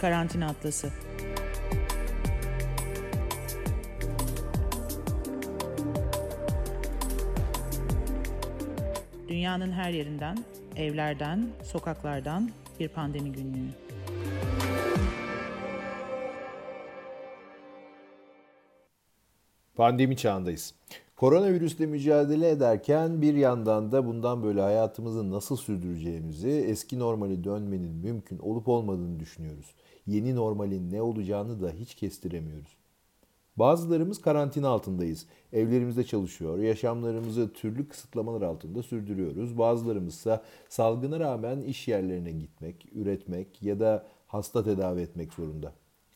[0.00, 0.92] Karantina Atlası.
[9.28, 10.38] Dünyanın her yerinden,
[10.76, 12.50] evlerden, sokaklardan
[12.80, 13.68] bir pandemi günlüğü.
[19.74, 20.74] Pandemi çağındayız.
[21.16, 28.38] Koronavirüsle mücadele ederken bir yandan da bundan böyle hayatımızı nasıl sürdüreceğimizi, eski normali dönmenin mümkün
[28.38, 29.74] olup olmadığını düşünüyoruz.
[30.06, 32.76] Yeni normalin ne olacağını da hiç kestiremiyoruz.
[33.56, 35.26] Bazılarımız karantina altındayız.
[35.52, 39.58] Evlerimizde çalışıyor, yaşamlarımızı türlü kısıtlamalar altında sürdürüyoruz.
[39.58, 45.72] Bazılarımız ise salgına rağmen iş yerlerine gitmek, üretmek ya da hasta tedavi etmek zorunda.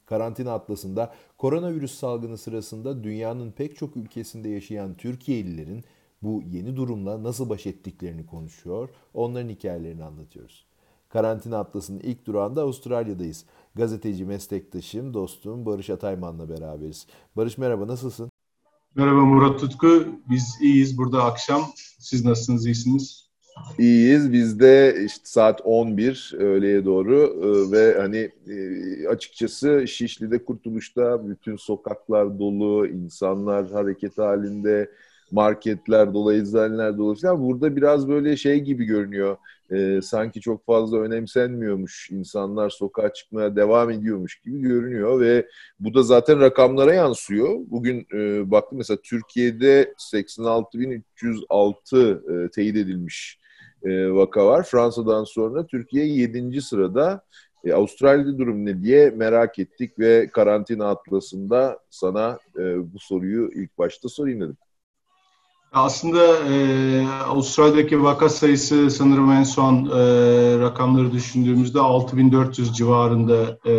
[0.07, 5.85] Karantina atlasında koronavirüs salgını sırasında dünyanın pek çok ülkesinde yaşayan Türkiye'lilerin
[6.23, 10.67] bu yeni durumla nasıl baş ettiklerini konuşuyor, onların hikayelerini anlatıyoruz.
[11.09, 13.45] Karantina Atlas'ın ilk durağında Avustralya'dayız.
[13.75, 17.07] Gazeteci meslektaşım, dostum Barış Atayman'la beraberiz.
[17.37, 18.31] Barış merhaba, nasılsın?
[18.95, 20.07] Merhaba Murat Tutku.
[20.31, 21.63] Biz iyiyiz burada akşam.
[21.99, 23.31] Siz nasılsınız, iyisiniz?
[23.79, 24.33] İyiyiz.
[24.33, 32.39] Bizde işte saat 11 öğleye doğru e, ve hani e, açıkçası Şişli'de Kurtuluş'ta bütün sokaklar
[32.39, 34.91] dolu, insanlar hareket halinde,
[35.31, 37.43] marketler dolu, eczaneler dolu falan.
[37.43, 39.37] Burada biraz böyle şey gibi görünüyor.
[39.73, 42.11] E, sanki çok fazla önemsenmiyormuş.
[42.11, 45.49] insanlar sokağa çıkmaya devam ediyormuş gibi görünüyor ve
[45.81, 47.59] bu da zaten rakamlara yansıyor.
[47.67, 53.41] Bugün e, baktım mesela Türkiye'de 86.306 e, teyit edilmiş
[53.85, 54.63] e, vaka var.
[54.63, 56.61] Fransa'dan sonra Türkiye 7.
[56.61, 57.25] sırada.
[57.65, 63.79] E, Avustralya'da durum ne diye merak ettik ve karantina atlasında sana e, bu soruyu ilk
[63.79, 64.57] başta sorayım dedim.
[65.73, 69.91] Aslında e, Avustralya'daki vaka sayısı sanırım en son e,
[70.59, 73.71] rakamları düşündüğümüzde 6400 civarında e,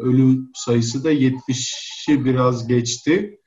[0.00, 3.40] ölüm sayısı da 70'i biraz geçti.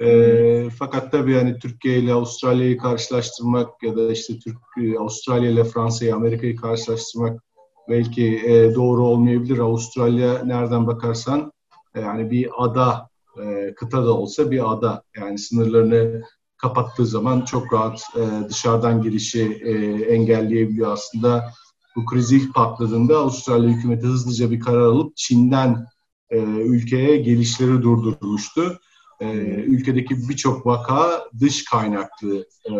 [0.00, 4.58] E, fakat tabii yani Türkiye ile Avustralya'yı karşılaştırmak ya da işte Türk
[5.00, 7.42] Avustralya ile Fransa'yı, Amerika'yı karşılaştırmak
[7.88, 9.58] belki e, doğru olmayabilir.
[9.58, 11.52] Avustralya nereden bakarsan
[11.94, 13.08] e, yani bir ada,
[13.42, 15.02] e, kıta da olsa bir ada.
[15.16, 16.22] Yani sınırlarını
[16.62, 19.72] kapattığı zaman çok rahat e, dışarıdan girişi e,
[20.14, 21.52] engelleyebiliyor aslında.
[21.96, 25.86] Bu kriz ilk patladığında Avustralya hükümeti hızlıca bir karar alıp Çin'den
[26.30, 28.80] e, ülkeye gelişleri durdurmuştu
[29.20, 32.74] e, ülkedeki birçok vaka dış kaynaklı e,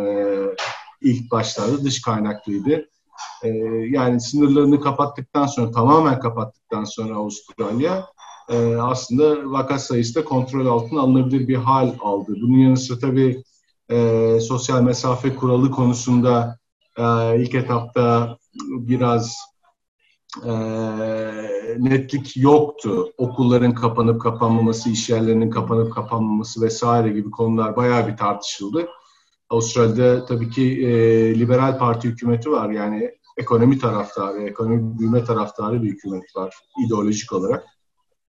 [1.00, 2.88] ilk başlarda dış kaynaklıydı.
[3.42, 3.48] E,
[3.90, 8.06] yani sınırlarını kapattıktan sonra tamamen kapattıktan sonra Avustralya
[8.48, 12.34] e, aslında vaka sayısı da kontrol altına alınabilir bir hal aldı.
[12.42, 13.42] Bunun yanı sıra tabii
[13.90, 16.58] e, sosyal mesafe kuralı konusunda
[16.98, 17.04] e,
[17.42, 18.38] ilk etapta
[18.70, 19.36] biraz
[20.44, 20.52] e,
[21.78, 23.12] netlik yoktu.
[23.18, 28.88] Okulların kapanıp kapanmaması, iş yerlerinin kapanıp kapanmaması vesaire gibi konular bayağı bir tartışıldı.
[29.50, 30.90] Avustralya'da tabii ki e,
[31.38, 32.70] liberal parti hükümeti var.
[32.70, 36.54] Yani ekonomi taraftarı, ekonomi büyüme taraftarı bir hükümet var
[36.86, 37.64] ideolojik olarak.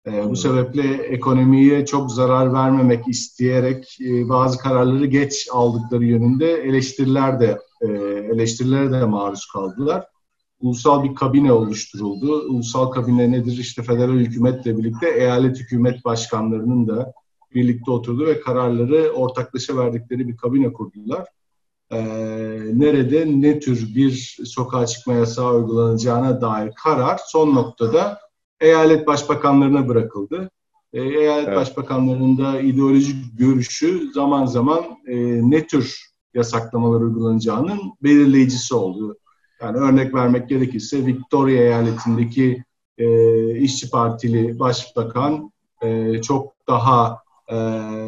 [0.07, 7.39] E, bu sebeple ekonomiye çok zarar vermemek isteyerek e, bazı kararları geç aldıkları yönünde eleştiriler
[7.39, 7.88] de e,
[8.34, 10.11] eleştirilere de maruz kaldılar
[10.61, 12.41] ulusal bir kabine oluşturuldu.
[12.50, 13.57] Ulusal kabine nedir?
[13.57, 17.13] İşte federal hükümetle birlikte eyalet hükümet başkanlarının da
[17.56, 21.28] birlikte oturdu ve kararları ortaklaşa verdikleri bir kabine kurdular.
[21.91, 22.03] Ee,
[22.73, 28.19] nerede ne tür bir sokağa çıkma yasağı uygulanacağına dair karar son noktada
[28.61, 30.49] eyalet başbakanlarına bırakıldı.
[30.94, 31.57] Ee, eyalet evet.
[31.57, 35.16] başbakanlarının da ideolojik görüşü zaman zaman e,
[35.51, 39.17] ne tür yasaklamalar uygulanacağının belirleyicisi oldu.
[39.61, 42.63] Yani örnek vermek gerekirse Victoria eyaletindeki
[42.97, 45.51] e, işçi partili başbakan
[45.81, 47.17] e, çok daha
[47.51, 47.57] e,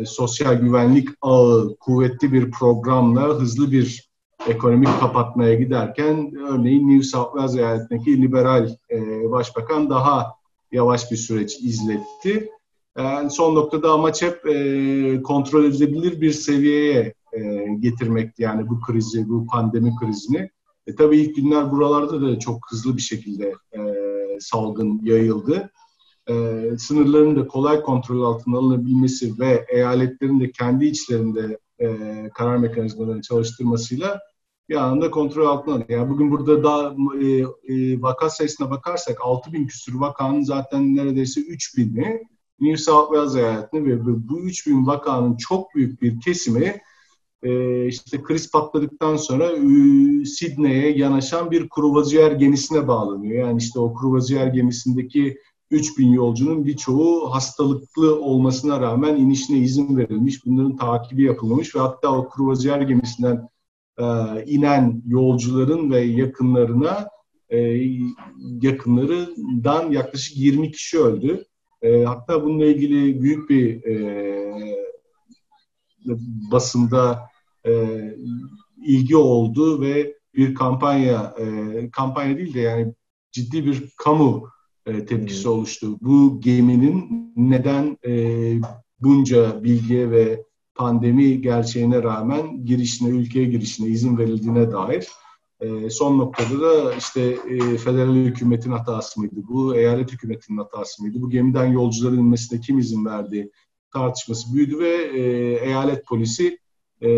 [0.06, 4.10] sosyal güvenlik ağı kuvvetli bir programla hızlı bir
[4.48, 10.34] ekonomik kapatmaya giderken örneğin New South Wales eyaletindeki liberal e, başbakan daha
[10.74, 12.50] yavaş bir süreç izletti.
[12.98, 19.30] Yani son noktada amaç hep e, kontrol edilebilir bir seviyeye e, getirmekti yani bu krizi,
[19.30, 20.50] bu pandemi krizini.
[20.88, 23.82] E, tabii ilk günler buralarda da çok hızlı bir şekilde e,
[24.40, 25.72] salgın yayıldı.
[26.30, 26.34] E,
[26.78, 31.98] sınırların da kolay kontrol altına alınabilmesi ve eyaletlerin de kendi içlerinde e,
[32.34, 34.20] karar mekanizmalarını çalıştırmasıyla
[34.70, 35.90] bir anda kontrol altına alıyor.
[35.90, 37.28] Yani bugün burada da e,
[37.74, 42.24] e, vaka sayısına bakarsak 6 bin küsur vakanın zaten neredeyse 3 bini
[42.60, 46.82] New South Wales eyaletinde ve bu 3 bin vakanın çok büyük bir kesimi
[47.44, 53.48] e, işte kriz patladıktan sonra e, Sidney'e yanaşan bir kruvaziyer gemisine bağlanıyor.
[53.48, 55.38] Yani işte o kruvaziyer gemisindeki
[55.72, 60.46] 3000 yolcunun birçoğu hastalıklı olmasına rağmen inişine izin verilmiş.
[60.46, 63.48] Bunların takibi yapılmış ve hatta o kruvaziyer gemisinden
[64.00, 64.06] e,
[64.46, 67.08] inen yolcuların ve yakınlarına
[67.50, 67.60] e,
[68.62, 71.46] yakınlarından yaklaşık 20 kişi öldü.
[71.82, 74.74] E, hatta bununla ilgili büyük bir e,
[76.52, 77.20] basında
[77.66, 77.72] e,
[78.86, 82.94] ilgi oldu ve bir kampanya, e, kampanya değil de yani
[83.32, 84.50] ciddi bir kamu
[84.86, 85.98] e, tepkisi oluştu.
[86.02, 88.14] Bu geminin neden e,
[89.00, 90.44] bunca bilgiye ve
[90.76, 95.08] pandemi gerçeğine rağmen girişine, ülkeye girişine izin verildiğine dair
[95.60, 101.22] e, son noktada da işte e, federal hükümetin hatası mıydı bu, eyalet hükümetinin hatası mıydı,
[101.22, 103.52] bu gemiden yolcuların inmesine kim izin verdi
[103.94, 105.22] tartışması büyüdü ve e,
[105.66, 106.60] eyalet polisi
[107.02, 107.10] e,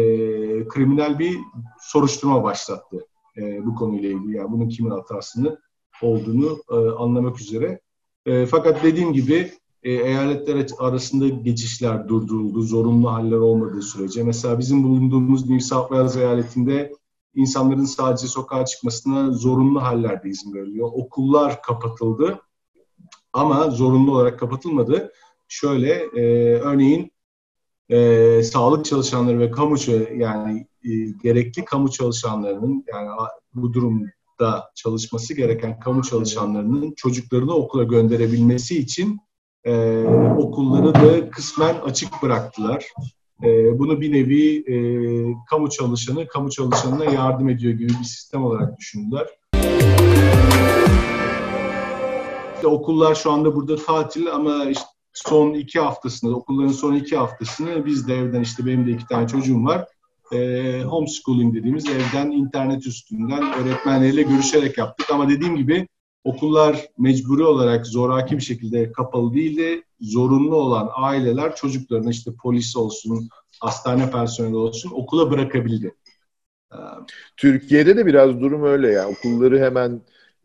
[0.68, 1.38] kriminal bir
[1.80, 4.38] soruşturma başlattı e, bu konuyla ilgili.
[4.38, 5.60] Yani bunun kimin hatasını
[6.02, 7.80] olduğunu e, anlamak üzere.
[8.26, 9.52] E, fakat dediğim gibi
[9.86, 14.24] e, eyaletler arasında geçişler durduruldu, zorunlu haller olmadığı sürece.
[14.24, 16.94] Mesela bizim bulunduğumuz New South Wales eyaletinde
[17.36, 20.90] insanların sadece sokağa çıkmasına zorunlu hallerde izin veriliyor.
[20.94, 22.40] Okullar kapatıldı
[23.34, 25.12] ama zorunlu olarak kapatılmadı.
[25.48, 26.24] Şöyle, e,
[26.56, 27.12] örneğin
[27.90, 29.76] e, sağlık çalışanları ve kamu
[30.18, 30.90] yani e,
[31.24, 33.10] gerekli kamu çalışanlarının yani
[33.54, 39.20] bu durumda çalışması gereken kamu çalışanlarının çocuklarını okula gönderebilmesi için
[39.66, 40.04] e,
[40.38, 42.86] okulları da kısmen açık bıraktılar.
[43.44, 44.76] E, bunu bir nevi e,
[45.50, 49.28] kamu çalışanı kamu çalışanına yardım ediyor gibi bir sistem olarak düşündüler.
[52.56, 57.86] İşte okullar şu anda burada tatil ama işte son iki haftasını, okulların son iki haftasını
[57.86, 59.86] biz de evden işte benim de iki tane çocuğum var.
[60.34, 65.12] E, homeschooling dediğimiz evden internet üstünden öğretmenleriyle görüşerek yaptık.
[65.12, 65.88] Ama dediğim gibi
[66.26, 69.84] okullar mecburi olarak zoraki bir şekilde kapalı değildi.
[70.02, 73.30] Zorunlu olan aileler çocuklarını işte polis olsun,
[73.60, 75.96] hastane personeli olsun okula bırakabildi.
[77.38, 79.10] Türkiye'de de biraz durum öyle ya.
[79.10, 80.02] Okulları hemen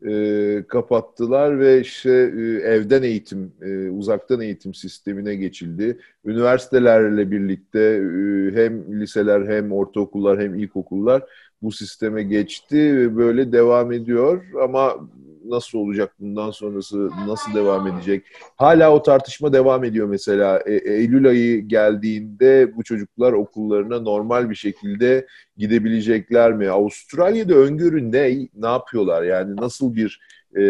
[0.07, 5.99] e, kapattılar ve işte e, evden eğitim, e, uzaktan eğitim sistemine geçildi.
[6.25, 11.23] Üniversitelerle birlikte e, hem liseler hem ortaokullar hem ilkokullar
[11.61, 15.09] bu sisteme geçti ve böyle devam ediyor ama
[15.45, 18.25] nasıl olacak bundan sonrası nasıl devam edecek?
[18.55, 20.59] Hala o tartışma devam ediyor mesela.
[20.65, 25.27] E, Eylül ayı geldiğinde bu çocuklar okullarına normal bir şekilde
[25.57, 26.69] gidebilecekler mi?
[26.69, 28.47] Avustralya'da öngörü ne?
[28.55, 29.23] Ne yapıyorlar?
[29.23, 30.21] Yani nasıl bir
[30.55, 30.61] e,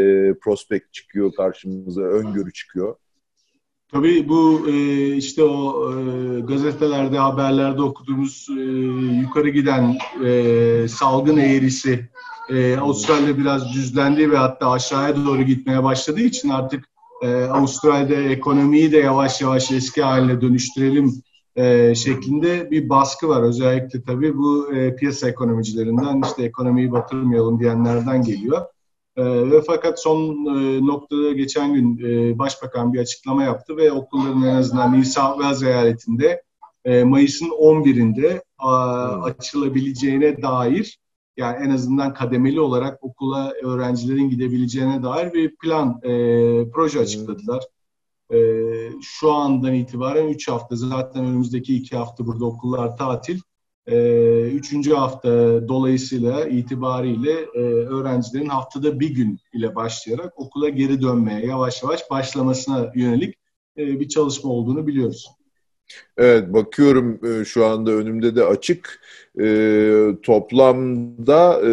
[0.42, 2.96] prospekt çıkıyor karşımıza, öngörü çıkıyor?
[3.92, 8.62] Tabii bu e, işte o e, gazetelerde, haberlerde okuduğumuz e,
[9.22, 12.10] yukarı giden e, salgın eğrisi
[12.50, 16.86] e, Avustralya biraz düzlendi ve hatta aşağıya doğru gitmeye başladığı için artık
[17.22, 21.24] e, Avustralya'da ekonomiyi de yavaş yavaş eski haline dönüştürelim
[21.56, 23.42] e, şeklinde bir baskı var.
[23.44, 28.66] Özellikle tabii bu e, piyasa ekonomicilerinden işte ekonomiyi batırmayalım diyenlerden geliyor.
[29.18, 34.44] E, ve fakat son e, noktada geçen gün e, Başbakan bir açıklama yaptı ve okulların
[34.44, 36.44] en azından New South Wales eyaletinde
[36.86, 39.24] e, Mayıs'ın 11'inde a, hmm.
[39.24, 41.01] açılabileceğine dair
[41.38, 46.10] yani en azından kademeli olarak okula öğrencilerin gidebileceğine dair bir plan, e,
[46.72, 47.64] proje açıkladılar.
[48.34, 48.40] E,
[49.02, 53.40] şu andan itibaren 3 hafta, zaten önümüzdeki 2 hafta burada okullar tatil.
[53.88, 53.98] E,
[54.42, 55.30] üçüncü hafta
[55.68, 62.92] dolayısıyla itibariyle e, öğrencilerin haftada bir gün ile başlayarak okula geri dönmeye yavaş yavaş başlamasına
[62.96, 63.36] yönelik
[63.78, 65.30] e, bir çalışma olduğunu biliyoruz.
[66.18, 69.02] Evet bakıyorum e, şu anda önümde de açık
[69.40, 71.68] e, toplamda e,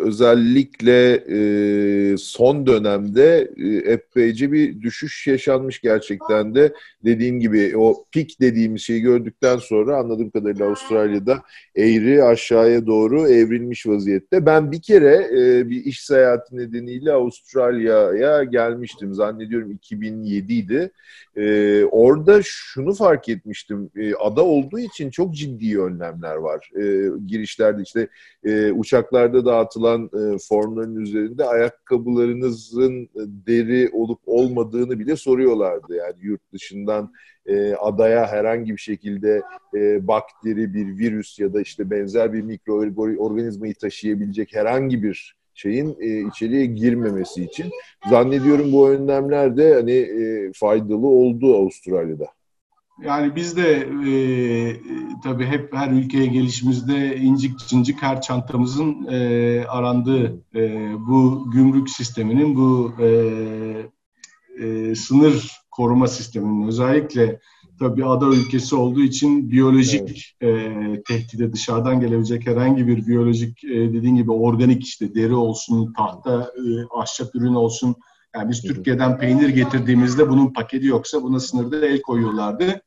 [0.00, 6.72] özellikle e, son dönemde e, epeyce bir düşüş yaşanmış gerçekten de.
[7.04, 11.42] Dediğim gibi o pik dediğimiz şeyi gördükten sonra anladığım kadarıyla Avustralya'da
[11.76, 14.46] eğri aşağıya doğru evrilmiş vaziyette.
[14.46, 19.14] Ben bir kere e, bir iş seyahati nedeniyle Avustralya'ya gelmiştim.
[19.14, 20.90] Zannediyorum 2007 idi.
[21.36, 23.90] E, orada şunu fark etmiştim.
[23.96, 26.70] E, ada olduğu için çok ciddi önlemler var.
[26.76, 28.08] E, girişlerde işte
[28.44, 33.08] e, uçaklarda dağıtılan e, formların üzerinde ayakkabılarınızın
[33.46, 35.94] deri olup olmadığını bile soruyorlardı.
[35.94, 37.12] Yani yurt dışından
[37.46, 39.42] e, adaya herhangi bir şekilde
[39.74, 46.28] e, bakteri, bir virüs ya da işte benzer bir mikroorganizmayı taşıyabilecek herhangi bir şeyin e,
[46.28, 47.70] içeriye girmemesi için
[48.10, 52.26] zannediyorum bu önlemler de hani e, faydalı oldu Avustralya'da.
[53.02, 54.12] Yani biz de e,
[55.22, 62.56] tabii hep her ülkeye gelişimizde incik cincik her çantamızın e, arandığı e, bu gümrük sisteminin
[62.56, 63.06] bu e,
[64.60, 67.40] e, sınır koruma sisteminin özellikle
[67.78, 70.98] tabii ada ülkesi olduğu için biyolojik evet.
[70.98, 76.40] e, tehdide dışarıdan gelebilecek herhangi bir biyolojik e, dediğin gibi organik işte deri olsun, tahta,
[76.40, 76.62] e,
[77.00, 77.96] ahşap ürün olsun.
[78.34, 82.80] Yani biz Türkiye'den peynir getirdiğimizde bunun paketi yoksa buna sınırda el koyuyorlardı.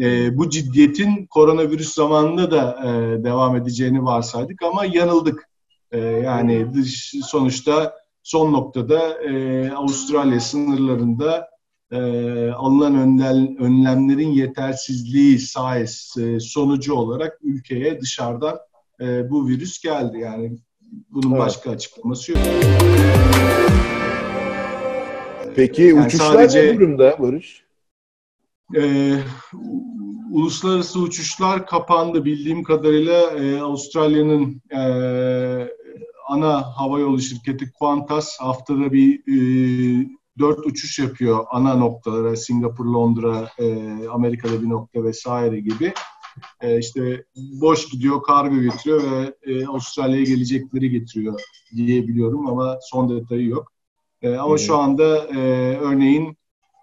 [0.00, 5.48] E, bu ciddiyetin koronavirüs zamanında da e, devam edeceğini varsaydık ama yanıldık.
[5.92, 11.48] E, yani dış, sonuçta son noktada e, Avustralya sınırlarında
[11.90, 11.98] e,
[12.50, 18.58] alınan önlem, önlemlerin yetersizliği sayesinde sonucu olarak ülkeye dışarıdan
[19.00, 20.18] e, bu virüs geldi.
[20.18, 20.58] Yani
[21.10, 21.40] bunun evet.
[21.40, 22.40] başka açıklaması yok.
[25.56, 27.64] Peki yani uçuşlar sadece, ne durumda Barış?
[28.76, 29.14] E,
[30.30, 32.24] uluslararası uçuşlar kapandı.
[32.24, 34.82] Bildiğim kadarıyla e, Avustralya'nın e,
[36.28, 39.36] ana havayolu şirketi Qantas haftada bir e,
[40.38, 43.76] dört uçuş yapıyor ana noktalara Singapur, Londra, e,
[44.08, 45.92] Amerika'da bir nokta vesaire gibi.
[46.60, 51.40] E, işte boş gidiyor, kargo getiriyor ve e, Avustralya'ya gelecekleri getiriyor
[51.76, 53.71] diyebiliyorum ama son detayı yok.
[54.22, 54.58] E, ama hmm.
[54.58, 55.38] şu anda e,
[55.76, 56.36] örneğin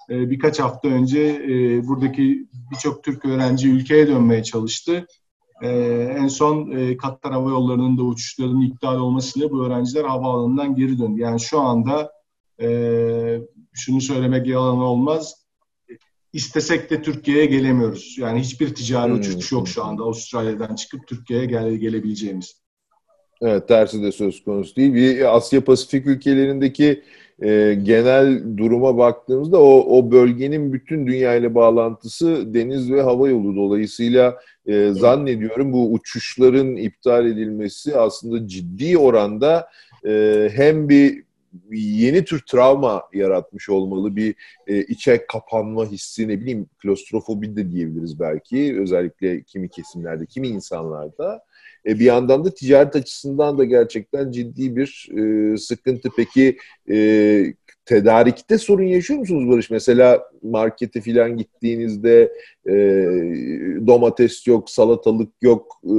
[0.10, 5.08] e, birkaç hafta önce e, buradaki birçok Türk öğrenci ülkeye dönmeye çalıştı.
[5.62, 5.70] E,
[6.20, 11.22] en son e, Katar Hava Yolları'nın da uçuşlarının iptal olmasıyla bu öğrenciler havaalanından geri döndü.
[11.22, 12.12] Yani şu anda
[12.62, 12.68] e,
[13.74, 15.36] şunu söylemek yalan olmaz.
[16.34, 18.16] İstesek de Türkiye'ye gelemiyoruz.
[18.18, 19.20] Yani hiçbir ticari hmm.
[19.20, 22.62] uçuş yok şu anda Avustralya'dan çıkıp Türkiye'ye gele, gelebileceğimiz.
[23.42, 24.94] Evet tersi de söz konusu değil.
[24.94, 27.04] Bir Asya Pasifik ülkelerindeki
[27.42, 33.56] e, genel duruma baktığımızda o, o bölgenin bütün dünya ile bağlantısı deniz ve hava yolu
[33.56, 39.70] dolayısıyla e, zannediyorum bu uçuşların iptal edilmesi aslında ciddi oranda
[40.06, 41.24] e, hem bir
[41.72, 44.16] yeni tür travma yaratmış olmalı.
[44.16, 44.36] Bir
[44.68, 48.78] e, içe kapanma hissi ne bileyim klostrofobi de diyebiliriz belki.
[48.80, 51.44] Özellikle kimi kesimlerde, kimi insanlarda.
[51.90, 56.10] E, bir yandan da ticaret açısından da gerçekten ciddi bir e, sıkıntı.
[56.18, 56.58] Peki
[56.92, 57.54] e,
[57.86, 59.70] tedarikte sorun yaşıyor musunuz Barış?
[59.70, 62.34] Mesela markete falan gittiğinizde
[62.68, 62.74] e,
[63.88, 65.94] domates yok, salatalık yok e,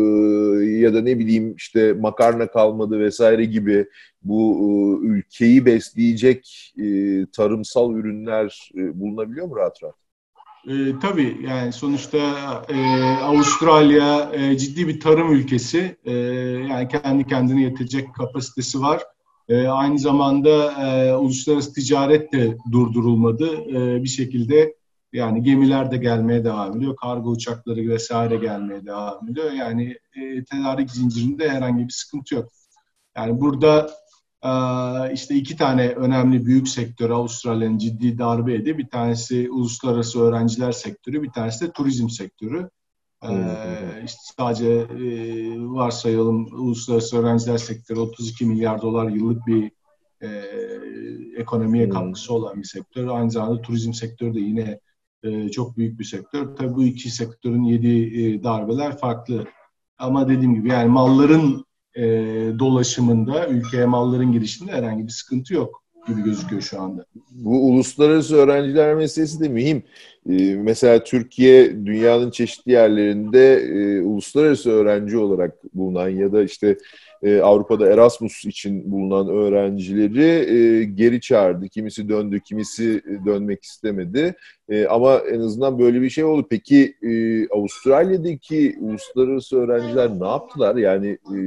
[0.65, 3.87] ya da ne bileyim işte makarna kalmadı vesaire gibi
[4.23, 4.59] bu
[5.03, 6.87] e, ülkeyi besleyecek e,
[7.33, 10.10] tarımsal ürünler e, bulunabiliyor mu rahat rahat?
[10.69, 12.19] E, tabii yani sonuçta
[12.69, 15.97] e, Avustralya e, ciddi bir tarım ülkesi.
[16.05, 16.13] E,
[16.71, 19.03] yani kendi kendine yetecek kapasitesi var.
[19.49, 23.47] E, aynı zamanda e, uluslararası ticaret de durdurulmadı.
[23.47, 24.75] E, bir şekilde
[25.13, 26.97] yani gemiler de gelmeye devam ediyor.
[26.97, 29.53] Kargo uçakları vesaire gelmeye devam ediyor.
[29.53, 32.53] Yani e, tedarik zincirinde herhangi bir sıkıntı yok.
[33.17, 33.91] Yani burada
[35.13, 38.79] işte iki tane önemli büyük sektör Avustralya'nın ciddi darbe yedi.
[38.79, 42.71] Bir tanesi uluslararası öğrenciler sektörü, bir tanesi de turizm sektörü.
[43.25, 45.07] Ee, işte sadece e,
[45.61, 49.71] varsayalım uluslararası öğrenciler sektörü 32 milyar dolar yıllık bir
[50.23, 50.29] e,
[51.37, 51.93] ekonomiye hmm.
[51.93, 53.07] katkısı olan bir sektör.
[53.07, 54.81] Aynı zamanda turizm sektörü de yine
[55.23, 56.57] e, çok büyük bir sektör.
[56.57, 59.47] Tabii bu iki sektörün yediği e, darbeler farklı.
[59.99, 61.65] Ama dediğim gibi yani malların
[61.97, 62.03] e,
[62.59, 67.05] dolaşımında, ülkeye malların girişinde herhangi bir sıkıntı yok gibi gözüküyor şu anda.
[67.31, 69.83] Bu uluslararası öğrenciler meselesi de mühim.
[70.31, 76.79] Ee, mesela Türkiye dünyanın çeşitli yerlerinde e, uluslararası öğrenci olarak bulunan ya da işte
[77.23, 81.69] e, Avrupa'da Erasmus için bulunan öğrencileri e, geri çağırdı.
[81.69, 84.35] Kimisi döndü, kimisi dönmek istemedi.
[84.69, 86.47] E, ama en azından böyle bir şey oldu.
[86.51, 90.77] Peki e, Avustralya'daki uluslararası öğrenciler ne yaptılar?
[90.77, 91.39] Yani e,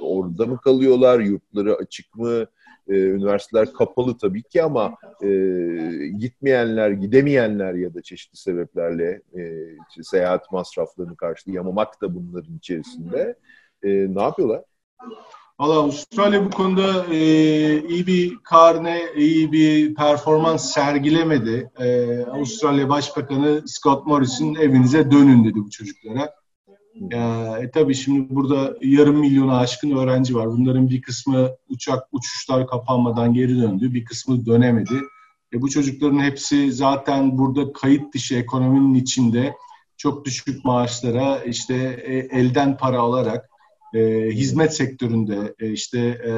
[0.00, 2.46] orada mı kalıyorlar, yurtları açık mı?
[2.88, 5.28] E, üniversiteler kapalı tabii ki ama e,
[6.18, 9.42] gitmeyenler, gidemeyenler ya da çeşitli sebeplerle e,
[10.02, 13.36] seyahat masraflarını karşılayamamak da bunların içerisinde.
[13.82, 14.62] E, ne yapıyorlar?
[15.60, 17.18] Valla Avustralya bu konuda e,
[17.88, 21.70] iyi bir karne, iyi bir performans sergilemedi.
[21.78, 26.34] E, Avustralya Başbakanı Scott Morrison evinize dönün dedi bu çocuklara.
[27.12, 30.48] E, tabii şimdi burada yarım milyona aşkın öğrenci var.
[30.48, 34.94] Bunların bir kısmı uçak uçuşlar kapanmadan geri döndü, bir kısmı dönemedi.
[35.54, 39.56] E, bu çocukların hepsi zaten burada kayıt dışı ekonominin içinde
[39.96, 43.49] çok düşük maaşlara işte e, elden para alarak
[43.94, 46.30] e, hizmet sektöründe e, işte e,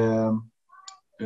[1.23, 1.25] e,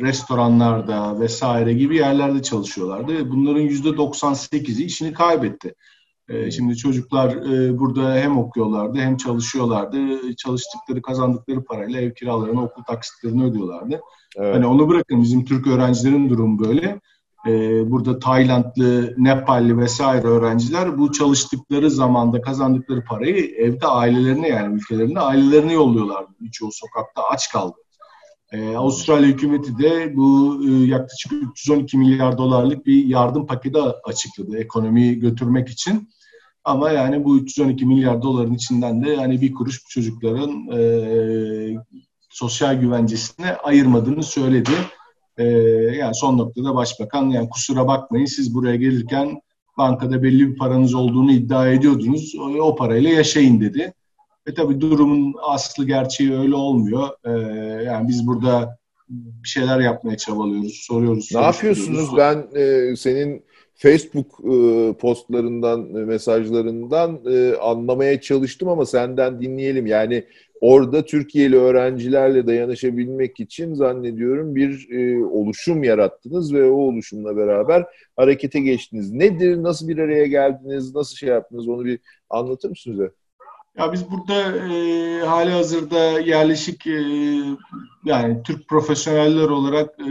[0.00, 3.30] restoranlarda vesaire gibi yerlerde çalışıyorlardı.
[3.30, 5.74] Bunların yüzde 98'i işini kaybetti.
[6.28, 9.96] E, şimdi çocuklar e, burada hem okuyorlardı hem çalışıyorlardı.
[10.36, 14.00] Çalıştıkları, kazandıkları parayla ev kiralarını, okul taksitlerini ödüyorlardı.
[14.36, 14.54] Evet.
[14.54, 17.00] Hani onu bırakın bizim Türk öğrencilerin durumu böyle.
[17.46, 17.50] E,
[17.90, 25.72] burada Taylandlı, Nepalli vesaire öğrenciler bu çalıştıkları zamanda kazandıkları parayı evde ailelerine yani ülkelerine ailelerine
[25.72, 26.30] yolluyorlardı.
[26.40, 27.76] Birçoğu sokakta aç kaldı.
[28.52, 35.18] Ee, Avustralya hükümeti de bu e, yaklaşık 312 milyar dolarlık bir yardım paketi açıkladı ekonomiyi
[35.18, 36.08] götürmek için.
[36.64, 40.80] Ama yani bu 312 milyar doların içinden de yani bir kuruş bu çocukların e,
[42.30, 44.70] sosyal güvencesine ayırmadığını söyledi.
[45.40, 45.44] E,
[45.96, 49.40] yani son noktada başbakan yani kusura bakmayın siz buraya gelirken
[49.78, 52.34] bankada belli bir paranız olduğunu iddia ediyordunuz.
[52.38, 53.92] O, o parayla yaşayın dedi.
[54.46, 57.08] E tabi durumun aslı gerçeği öyle olmuyor.
[57.24, 57.30] E,
[57.84, 58.78] yani biz burada
[59.08, 61.28] bir şeyler yapmaya çabalıyoruz, soruyoruz.
[61.34, 62.16] Ne yapıyorsunuz?
[62.16, 63.44] Ben e, senin
[63.74, 69.86] Facebook e, postlarından, e, mesajlarından e, anlamaya çalıştım ama senden dinleyelim.
[69.86, 70.24] Yani
[70.60, 77.86] orada Türkiye'li öğrencilerle dayanışabilmek için zannediyorum bir e, oluşum yarattınız ve o oluşumla beraber
[78.16, 79.12] harekete geçtiniz.
[79.12, 81.98] Nedir, nasıl bir araya geldiniz, nasıl şey yaptınız onu bir
[82.30, 83.10] anlatır mısınız?
[83.78, 87.00] Ya biz burada e, hali hazırda yerleşik e,
[88.04, 90.06] yani Türk profesyoneller olarak e,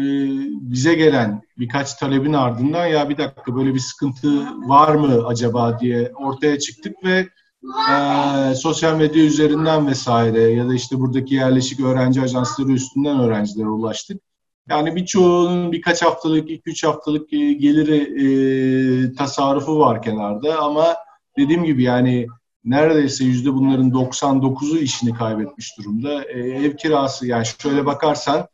[0.62, 4.30] bize gelen birkaç talebin ardından ya bir dakika böyle bir sıkıntı
[4.70, 7.28] var mı acaba diye ortaya çıktık ve
[7.64, 14.22] e, sosyal medya üzerinden vesaire ya da işte buradaki yerleşik öğrenci ajansları üstünden öğrencilere ulaştık.
[14.70, 20.96] Yani birçoğunun birkaç haftalık, iki üç haftalık e, geliri e, tasarrufu var kenarda ama
[21.38, 22.28] dediğim gibi yani
[22.64, 26.24] neredeyse yüzde bunların 99'u işini kaybetmiş durumda.
[26.24, 28.48] E, ev kirası yani şöyle bakarsan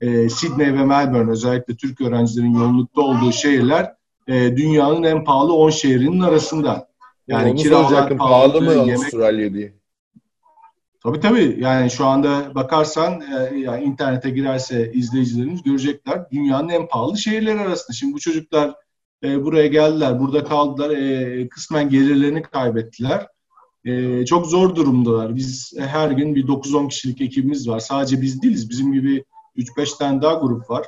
[0.00, 3.94] e, Sydney ve Melbourne özellikle Türk öğrencilerin yoğunlukta olduğu şehirler
[4.28, 6.91] e, dünyanın en pahalı 10 şehrinin arasında.
[7.28, 8.98] Yani Onu kiralar pahalı mı yemek...
[8.98, 9.74] Avustralya diye?
[11.02, 11.56] Tabii tabii.
[11.58, 16.30] Yani şu anda bakarsan e, yani internete girerse izleyicilerimiz görecekler.
[16.30, 17.96] Dünyanın en pahalı şehirleri arasında.
[17.96, 18.74] Şimdi bu çocuklar
[19.24, 20.90] e, buraya geldiler, burada kaldılar.
[20.90, 23.26] E, kısmen gelirlerini kaybettiler
[23.84, 25.36] e, çok zor durumdalar.
[25.36, 27.80] Biz her gün bir 9-10 kişilik ekibimiz var.
[27.80, 28.70] Sadece biz değiliz.
[28.70, 29.24] Bizim gibi
[29.56, 30.86] 3-5 tane daha grup var.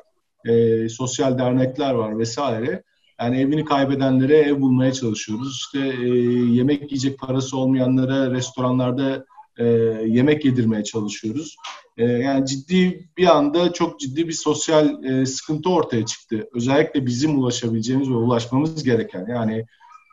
[0.48, 2.82] E, sosyal dernekler var vesaire.
[3.20, 5.56] Yani evini kaybedenlere ev bulmaya çalışıyoruz.
[5.56, 6.08] İşte e,
[6.54, 9.24] yemek yiyecek parası olmayanlara restoranlarda
[9.58, 9.64] e,
[10.06, 11.56] yemek yedirmeye çalışıyoruz.
[11.96, 16.48] E, yani ciddi bir anda çok ciddi bir sosyal e, sıkıntı ortaya çıktı.
[16.54, 19.26] Özellikle bizim ulaşabileceğimiz ve ulaşmamız gereken.
[19.28, 19.66] Yani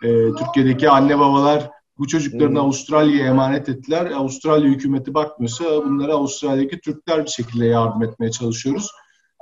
[0.03, 0.09] e,
[0.39, 2.65] Türkiye'deki anne babalar bu çocuklarını hmm.
[2.65, 4.05] Avustralya'ya emanet ettiler.
[4.05, 8.91] Avustralya hükümeti bakmıyorsa bunlara Avustralya'daki Türkler bir şekilde yardım etmeye çalışıyoruz.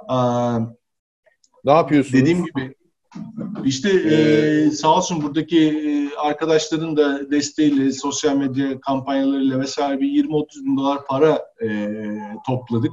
[0.07, 0.59] Aa,
[1.63, 2.21] ne yapıyorsunuz?
[2.21, 2.75] Dediğim gibi
[3.65, 10.23] işte ee, e, sağ olsun buradaki e, arkadaşların da desteğiyle, sosyal medya kampanyalarıyla vesaire bir
[10.23, 11.89] 20-30 bin dolar para e,
[12.47, 12.91] topladık.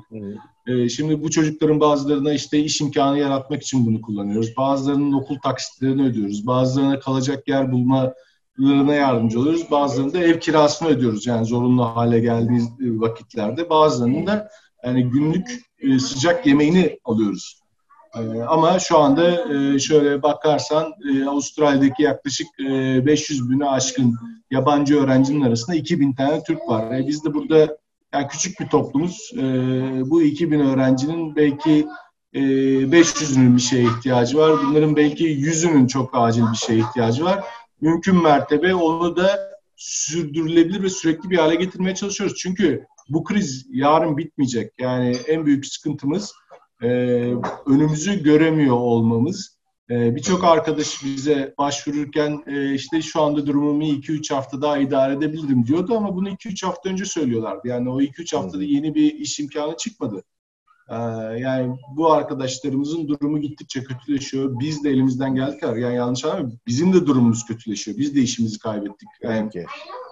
[0.67, 4.57] E, şimdi bu çocukların bazılarına işte iş imkanı yaratmak için bunu kullanıyoruz.
[4.57, 6.47] Bazılarının okul taksitlerini ödüyoruz.
[6.47, 8.15] Bazılarına kalacak yer bulma
[8.61, 9.71] lirına yardımcı oluyoruz.
[9.71, 13.71] Bazılarını da ev kirasını ödüyoruz yani zorunlu hale geldiği vakitlerde.
[13.71, 14.49] Bazılarını da
[14.85, 17.66] yani günlük e, sıcak yemeğini alıyoruz.
[18.17, 20.93] E, ama şu anda e, şöyle bakarsan
[21.29, 24.17] Avustralya'daki yaklaşık 500 bine aşkın
[24.51, 27.07] yabancı öğrencinin arasında 2000 tane Türk var.
[27.07, 27.77] biz de burada
[28.15, 29.33] yani küçük bir toplumuz.
[30.11, 31.87] bu 2000 öğrencinin belki
[32.35, 34.53] 500'ünün bir şeye ihtiyacı var.
[34.67, 37.45] Bunların belki 100'ünün çok acil bir şeye ihtiyacı var
[37.81, 42.37] mümkün mertebe onu da sürdürülebilir ve sürekli bir hale getirmeye çalışıyoruz.
[42.39, 44.73] Çünkü bu kriz yarın bitmeyecek.
[44.79, 46.33] Yani en büyük sıkıntımız
[46.83, 46.89] e,
[47.67, 49.57] önümüzü göremiyor olmamız.
[49.91, 55.67] E, Birçok arkadaş bize başvururken e, işte şu anda durumumu 2-3 hafta daha idare edebilirim
[55.67, 57.69] diyordu ama bunu 2-3 hafta önce söylüyorlardı.
[57.69, 60.23] Yani o 2-3 haftada yeni bir iş imkanı çıkmadı.
[60.91, 60.95] Ee,
[61.39, 64.61] yani bu arkadaşlarımızın durumu gittikçe kötüleşiyor.
[64.61, 67.99] Biz de elimizden geldik yani yanlış anlamayın bizim de durumumuz kötüleşiyor.
[67.99, 69.09] Biz de işimizi kaybettik.
[69.23, 69.51] Yani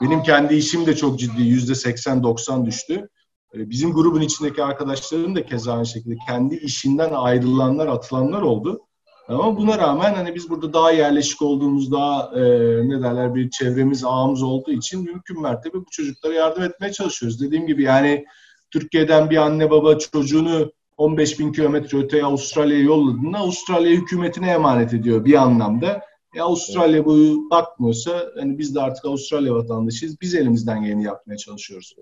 [0.02, 3.08] benim kendi işim de çok ciddi yüzde 80-90 düştü.
[3.54, 8.80] Ee, bizim grubun içindeki arkadaşlarım da keza aynı şekilde kendi işinden ayrılanlar, atılanlar oldu.
[9.28, 12.40] Ama buna rağmen hani biz burada daha yerleşik olduğumuz, daha e,
[12.88, 17.40] ne derler bir çevremiz, ağımız olduğu için mümkün mertebe bu çocuklara yardım etmeye çalışıyoruz.
[17.40, 18.24] Dediğim gibi yani
[18.70, 25.24] Türkiye'den bir anne baba çocuğunu 15 bin kilometre öteye Avustralya'ya yolladığında Avustralya hükümetine emanet ediyor
[25.24, 26.00] bir anlamda.
[26.34, 30.20] E Avustralya bu bakmıyorsa hani biz de artık Avustralya vatandaşıyız.
[30.20, 31.94] Biz elimizden geleni yapmaya çalışıyoruz.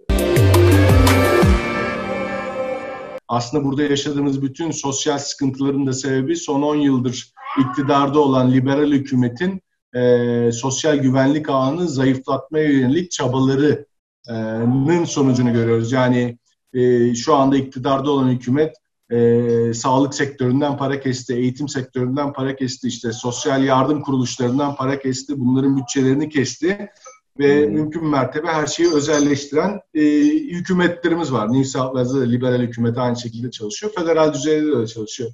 [3.28, 9.62] Aslında burada yaşadığımız bütün sosyal sıkıntıların da sebebi son 10 yıldır iktidarda olan liberal hükümetin
[9.94, 15.92] e, sosyal güvenlik ağını zayıflatmaya yönelik çabalarının sonucunu görüyoruz.
[15.92, 16.38] Yani
[16.74, 18.76] e, şu anda iktidarda olan hükümet
[19.11, 25.40] e, sağlık sektöründen para kesti, eğitim sektöründen para kesti, işte sosyal yardım kuruluşlarından para kesti,
[25.40, 26.88] bunların bütçelerini kesti
[27.38, 27.74] ve hmm.
[27.74, 31.52] mümkün mertebe her şeyi özelleştiren e, hükümetlerimiz var.
[31.52, 35.30] New South Wales'da liberal hükümet aynı şekilde çalışıyor, federal düzeyde de çalışıyor.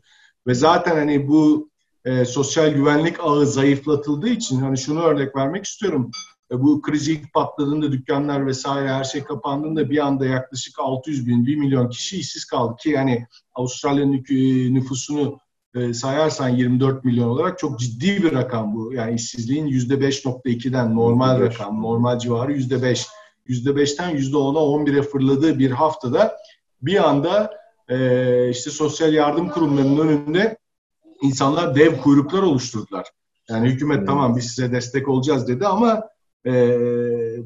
[0.47, 1.71] Ve zaten hani bu
[2.05, 6.11] e, sosyal güvenlik ağı zayıflatıldığı için hani şunu örnek vermek istiyorum.
[6.53, 11.47] E, bu kriz ilk patladığında dükkanlar vesaire her şey kapandığında bir anda yaklaşık 600 bin,
[11.47, 14.25] 1 milyon kişi işsiz kaldı ki yani Avustralya'nın
[14.75, 15.39] nüfusunu
[15.81, 18.93] e, sayarsan 24 milyon olarak çok ciddi bir rakam bu.
[18.93, 21.41] Yani işsizliğin %5.2'den normal %5.
[21.41, 23.07] rakam, normal civarı %5.
[23.49, 26.37] %5'ten %10'a 11'e fırladığı bir haftada
[26.83, 27.51] bir anda
[27.89, 30.59] e, işte sosyal yardım kurumlarının önünde
[31.23, 33.07] insanlar dev kuyruklar oluşturdular.
[33.49, 36.09] Yani hükümet tamam biz size destek olacağız dedi ama
[36.47, 36.53] e,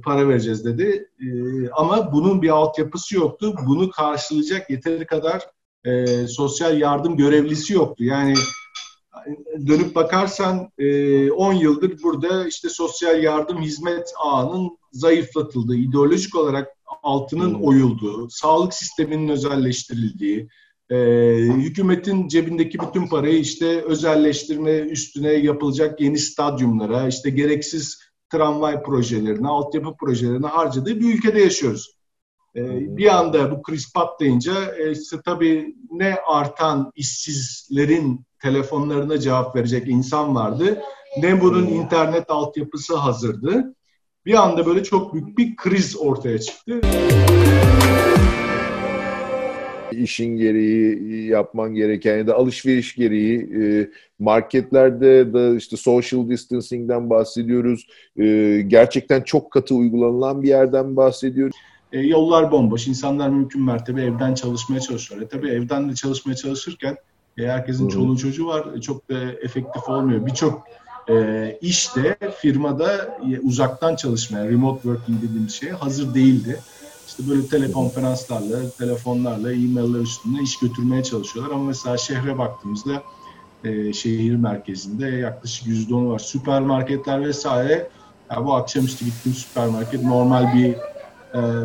[0.04, 1.08] para vereceğiz dedi.
[1.20, 1.26] E,
[1.70, 3.54] ama bunun bir altyapısı yoktu.
[3.66, 5.46] Bunu karşılayacak yeteri kadar
[5.84, 8.04] e, sosyal yardım görevlisi yoktu.
[8.04, 8.34] Yani
[9.66, 16.68] dönüp bakarsan e, 10 yıldır burada işte sosyal yardım hizmet ağının zayıflatıldığı, ideolojik olarak
[17.02, 17.64] altının hmm.
[17.64, 20.48] oyulduğu, sağlık sisteminin özelleştirildiği,
[20.90, 20.96] e,
[21.36, 27.98] hükümetin cebindeki bütün parayı işte özelleştirme üstüne yapılacak yeni stadyumlara, işte gereksiz
[28.32, 31.96] tramvay projelerine, altyapı projelerine harcadığı bir ülkede yaşıyoruz.
[32.56, 39.88] Ee, bir anda bu kriz patlayınca e, işte tabii ne artan işsizlerin telefonlarına cevap verecek
[39.88, 40.80] insan vardı
[41.22, 43.74] ne bunun internet altyapısı hazırdı.
[44.26, 46.80] Bir anda böyle çok büyük bir kriz ortaya çıktı
[50.02, 57.86] işin gereği yapman gereken ya da alışveriş gereği e, marketlerde de işte social distancing'den bahsediyoruz.
[58.16, 61.56] E, gerçekten çok katı uygulanılan bir yerden bahsediyoruz.
[61.92, 62.86] E, yollar bomboş.
[62.86, 65.22] İnsanlar mümkün mertebe evden çalışmaya çalışıyor.
[65.22, 66.96] E, tabii evden de çalışmaya çalışırken
[67.38, 68.66] e, herkesin çoluğu çocuğu var.
[68.76, 70.26] E, çok da efektif olmuyor.
[70.26, 70.62] Birçok
[71.10, 76.60] e, işte firmada e, uzaktan çalışmaya, remote working dediğimiz şeye hazır değildi.
[77.06, 81.54] İşte böyle telekonferanslarla, telefonlarla, e-mailler üstünde iş götürmeye çalışıyorlar.
[81.54, 83.02] Ama mesela şehre baktığımızda
[83.64, 86.18] e, şehir merkezinde yaklaşık %10'u var.
[86.18, 87.88] Süpermarketler vesaire.
[88.30, 90.76] Ya bu akşamüstü gittiğim süpermarket normal bir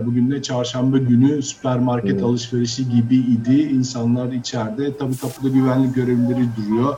[0.05, 2.23] bugün de çarşamba günü süpermarket evet.
[2.23, 3.61] alışverişi gibi idi.
[3.61, 4.97] İnsanlar içeride.
[4.97, 6.97] Tabii kapıda güvenlik görevlileri duruyor.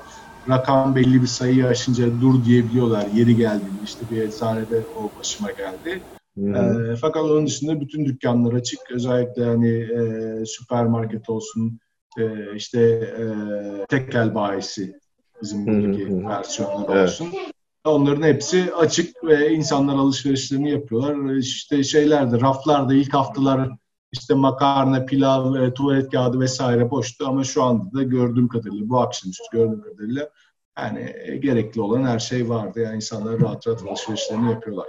[0.49, 3.83] Rakam belli bir sayıyı aşınca dur diyebiliyorlar yeri geldiğinde.
[3.83, 6.01] işte bir eczanede o başıma geldi.
[6.37, 8.79] E, fakat onun dışında bütün dükkanlar açık.
[8.91, 11.79] Özellikle hani e, süpermarket olsun,
[12.17, 12.81] e, işte
[13.19, 13.25] e,
[13.89, 14.99] tekel bayisi
[15.41, 17.21] bizim buradaki versiyonlar evet.
[17.85, 21.35] Onların hepsi açık ve insanlar alışverişlerini yapıyorlar.
[21.35, 23.69] İşte şeylerde, raflarda ilk haftalar
[24.11, 28.99] işte makarna, pilav, e, tuvalet kağıdı vesaire boştu ama şu anda da gördüğüm kadarıyla, bu
[28.99, 30.29] akşamüstü gördüğüm kadarıyla
[30.79, 32.79] yani e, gerekli olan her şey vardı.
[32.79, 34.87] Yani insanlar rahat rahat alışverişlerini yapıyorlar.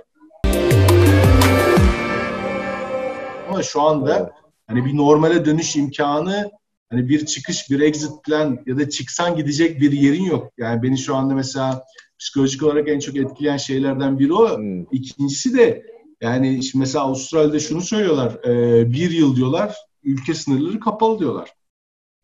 [3.49, 4.33] Ama şu anda
[4.67, 6.51] hani bir normale dönüş imkanı
[6.91, 10.53] hani bir çıkış, bir exit plan ya da çıksan gidecek bir yerin yok.
[10.59, 11.85] Yani beni şu anda mesela
[12.21, 14.57] psikolojik olarak en çok etkileyen şeylerden biri o.
[14.57, 14.83] Hmm.
[14.93, 15.83] İkincisi de
[16.21, 18.45] yani şimdi mesela Avustralya'da şunu söylüyorlar.
[18.45, 21.51] E, bir yıl diyorlar ülke sınırları kapalı diyorlar.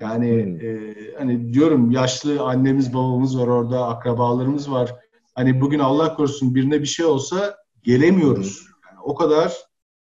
[0.01, 0.61] Yani hmm.
[0.61, 4.95] e, hani diyorum yaşlı annemiz babamız var orada akrabalarımız var.
[5.35, 8.61] Hani bugün Allah korusun birine bir şey olsa gelemiyoruz.
[8.61, 8.91] Hmm.
[8.91, 9.57] Yani o kadar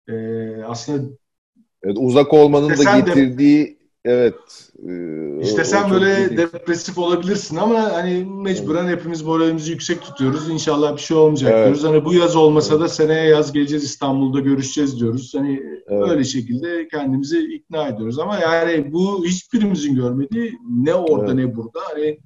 [0.07, 0.13] e,
[0.63, 1.09] aslında
[1.83, 4.91] evet, uzak olmanın da getirdiği de, evet e,
[5.41, 10.49] işte sen böyle depresif olabilirsin ama hani mecburen hepimiz moralimizi yüksek tutuyoruz.
[10.49, 11.65] İnşallah bir şey olmayacak evet.
[11.65, 11.83] diyoruz.
[11.83, 15.33] Hani bu yaz olmasa da seneye yaz geleceğiz İstanbul'da görüşeceğiz diyoruz.
[15.35, 16.09] Hani evet.
[16.09, 21.35] öyle şekilde kendimizi ikna ediyoruz ama yani bu hiçbirimizin görmediği ne orada evet.
[21.35, 21.79] ne burada.
[21.93, 22.19] Hani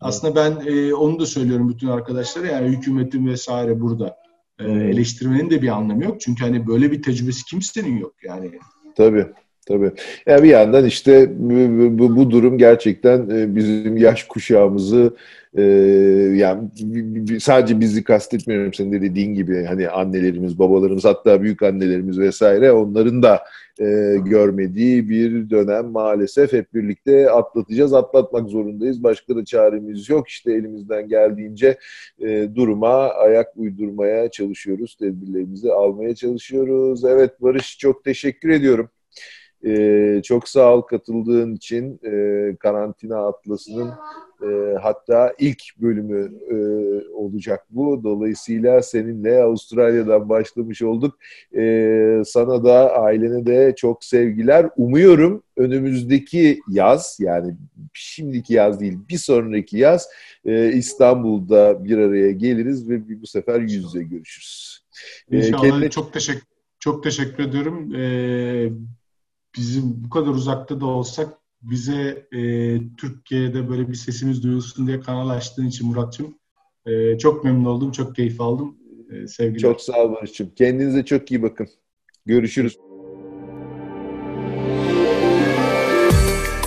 [0.00, 4.16] aslında ben e, onu da söylüyorum bütün arkadaşlara yani hükümetin vesaire burada
[4.58, 6.20] e, eleştirmenin de bir anlamı yok.
[6.20, 8.50] Çünkü hani böyle bir tecrübesi kimsenin yok yani.
[8.96, 9.26] Tabii.
[9.68, 9.90] Tabii.
[10.26, 15.16] Yani bir yandan işte bu, bu, bu durum gerçekten e, bizim yaş kuşağımızı
[15.56, 15.62] e,
[16.34, 16.68] yani
[17.40, 23.22] sadece bizi kastetmiyorum senin de dediğin gibi hani annelerimiz, babalarımız hatta büyük annelerimiz vesaire onların
[23.22, 23.40] da
[23.80, 27.92] e, görmediği bir dönem maalesef hep birlikte atlatacağız.
[27.92, 29.02] Atlatmak zorundayız.
[29.02, 30.28] Başka da çaremiz yok.
[30.28, 31.78] İşte elimizden geldiğince
[32.20, 34.96] e, duruma ayak uydurmaya çalışıyoruz.
[34.96, 37.04] Tedbirlerimizi almaya çalışıyoruz.
[37.04, 38.88] Evet Barış çok teşekkür ediyorum.
[39.66, 43.90] E, çok sağ ol katıldığın için e, karantina atlasının
[44.42, 46.56] e, hatta ilk bölümü e,
[47.08, 48.04] olacak bu.
[48.04, 51.18] Dolayısıyla seninle Avustralya'dan başlamış olduk.
[51.56, 54.70] E, sana da ailene de çok sevgiler.
[54.76, 57.54] Umuyorum önümüzdeki yaz yani
[57.92, 60.08] şimdiki yaz değil bir sonraki yaz
[60.44, 64.84] e, İstanbul'da bir araya geliriz ve bu sefer yüz yüze görüşürüz.
[65.30, 65.90] İnşallah kendine...
[65.90, 67.94] çok teşekkür çok teşekkür ediyorum.
[67.94, 68.70] Ee,
[69.56, 72.40] bizim bu kadar uzakta da olsak bize e,
[72.96, 76.38] Türkiye'de böyle bir sesimiz duyulsun diye kanal açtığın için Murat'cığım
[76.86, 78.76] e, çok memnun oldum, çok keyif aldım.
[79.10, 79.60] E, sevgiler.
[79.60, 80.50] Çok sağ ol Barış'cığım.
[80.56, 81.68] Kendinize çok iyi bakın.
[82.26, 82.78] Görüşürüz.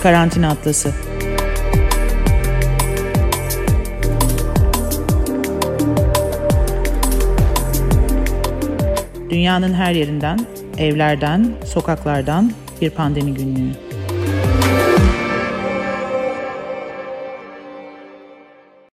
[0.02, 0.94] Karantina Atlası
[9.30, 10.38] Dünyanın her yerinden,
[10.78, 13.87] evlerden, sokaklardan bir pandemi günlüğü.